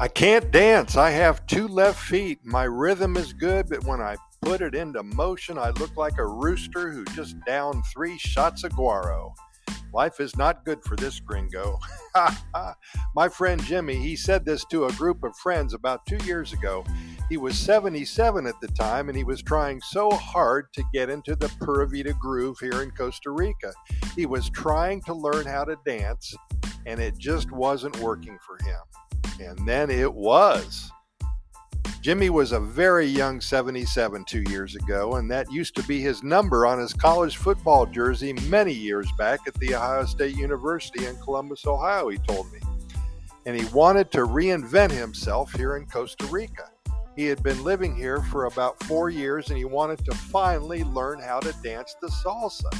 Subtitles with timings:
[0.00, 0.96] I can't dance.
[0.96, 2.40] I have two left feet.
[2.42, 6.26] My rhythm is good, but when I put it into motion, I look like a
[6.26, 9.32] rooster who just downed three shots of guaro.
[9.92, 11.78] Life is not good for this gringo.
[13.14, 16.84] My friend Jimmy, he said this to a group of friends about two years ago.
[17.28, 21.36] He was 77 at the time and he was trying so hard to get into
[21.36, 23.72] the Pura Vida groove here in Costa Rica.
[24.16, 26.34] He was trying to learn how to dance
[26.84, 28.80] and it just wasn't working for him.
[29.40, 30.90] And then it was.
[32.00, 36.22] Jimmy was a very young 77 two years ago, and that used to be his
[36.22, 41.16] number on his college football jersey many years back at The Ohio State University in
[41.16, 42.58] Columbus, Ohio, he told me.
[43.46, 46.70] And he wanted to reinvent himself here in Costa Rica.
[47.16, 51.20] He had been living here for about four years and he wanted to finally learn
[51.20, 52.76] how to dance the salsa.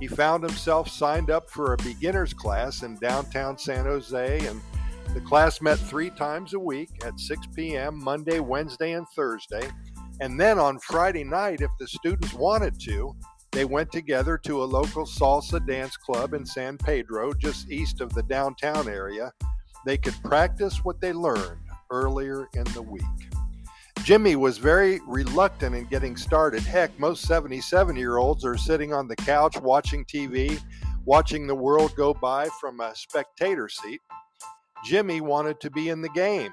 [0.00, 4.62] He found himself signed up for a beginner's class in downtown San Jose and
[5.14, 8.02] the class met three times a week at 6 p.m.
[8.02, 9.68] Monday, Wednesday, and Thursday.
[10.20, 13.14] And then on Friday night, if the students wanted to,
[13.52, 18.12] they went together to a local salsa dance club in San Pedro, just east of
[18.14, 19.32] the downtown area.
[19.84, 23.02] They could practice what they learned earlier in the week.
[24.04, 26.62] Jimmy was very reluctant in getting started.
[26.62, 30.60] Heck, most 77 year olds are sitting on the couch watching TV,
[31.04, 34.00] watching the world go by from a spectator seat.
[34.84, 36.52] Jimmy wanted to be in the game,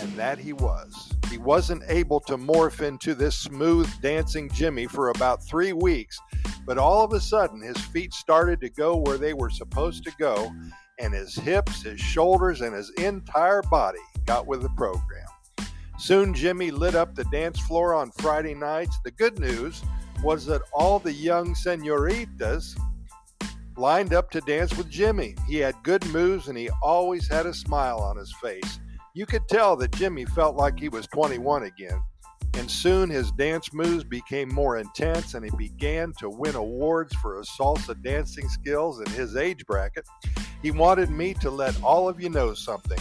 [0.00, 1.12] and that he was.
[1.30, 6.18] He wasn't able to morph into this smooth dancing Jimmy for about three weeks,
[6.66, 10.12] but all of a sudden his feet started to go where they were supposed to
[10.18, 10.52] go,
[10.98, 15.26] and his hips, his shoulders, and his entire body got with the program.
[15.98, 18.98] Soon Jimmy lit up the dance floor on Friday nights.
[19.04, 19.82] The good news
[20.22, 22.76] was that all the young senoritas
[23.76, 25.34] lined up to dance with Jimmy.
[25.48, 28.80] He had good moves and he always had a smile on his face.
[29.14, 32.02] You could tell that Jimmy felt like he was 21 again.
[32.54, 37.38] And soon his dance moves became more intense and he began to win awards for
[37.38, 40.06] his salsa dancing skills in his age bracket.
[40.62, 42.98] He wanted me to let all of you know something.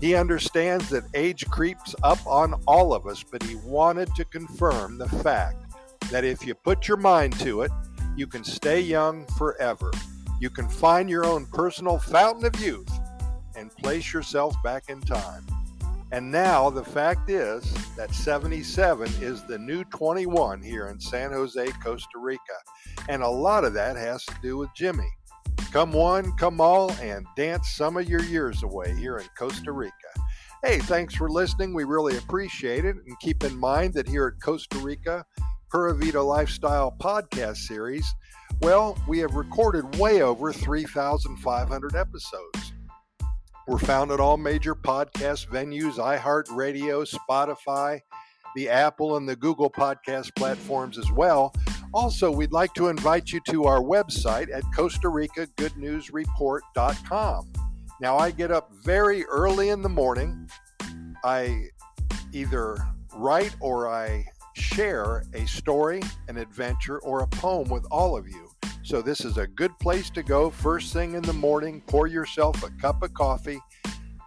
[0.00, 4.98] He understands that age creeps up on all of us, but he wanted to confirm
[4.98, 5.64] the fact
[6.10, 7.70] that if you put your mind to it,
[8.16, 9.90] you can stay young forever.
[10.40, 12.90] You can find your own personal fountain of youth
[13.56, 15.46] and place yourself back in time.
[16.12, 17.64] And now the fact is
[17.96, 22.40] that 77 is the new 21 here in San Jose, Costa Rica.
[23.08, 25.08] And a lot of that has to do with Jimmy.
[25.72, 29.92] Come one, come all, and dance some of your years away here in Costa Rica.
[30.62, 31.74] Hey, thanks for listening.
[31.74, 32.94] We really appreciate it.
[32.94, 35.24] And keep in mind that here at Costa Rica,
[35.70, 38.06] Pura Vida Lifestyle podcast series,
[38.60, 42.72] well, we have recorded way over 3,500 episodes.
[43.66, 48.00] We're found at all major podcast venues, iHeartRadio, Spotify,
[48.54, 51.54] the Apple and the Google podcast platforms as well.
[51.94, 57.52] Also, we'd like to invite you to our website at Costa Rica Good News Report.com.
[58.00, 60.48] Now, I get up very early in the morning.
[61.24, 61.68] I
[62.32, 62.76] either
[63.14, 68.50] write or I share a story, an adventure, or a poem with all of you.
[68.82, 71.82] So, this is a good place to go first thing in the morning.
[71.86, 73.60] Pour yourself a cup of coffee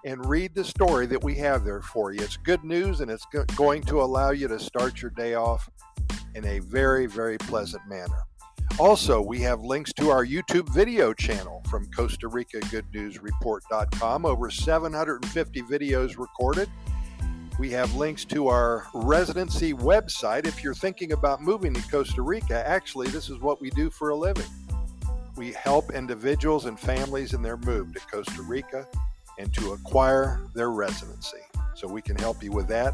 [0.05, 2.21] and read the story that we have there for you.
[2.21, 5.69] It's good news and it's going to allow you to start your day off
[6.33, 8.23] in a very, very pleasant manner.
[8.79, 14.25] Also, we have links to our YouTube video channel from Costa Rica Good News Report.com.
[14.25, 16.69] Over 750 videos recorded
[17.59, 20.45] we have links to our residency website.
[20.45, 24.09] If you're thinking about moving to Costa Rica, actually, this is what we do for
[24.09, 24.45] a living.
[25.35, 28.87] We help individuals and families in their move to Costa Rica
[29.39, 31.39] and to acquire their residency.
[31.75, 32.93] So we can help you with that.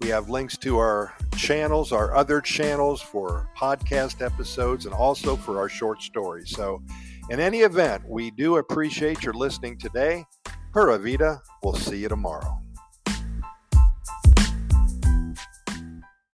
[0.00, 5.58] We have links to our channels, our other channels for podcast episodes, and also for
[5.58, 6.50] our short stories.
[6.50, 6.82] So,
[7.28, 10.24] in any event, we do appreciate your listening today.
[10.72, 12.60] Pura Vida, we'll see you tomorrow.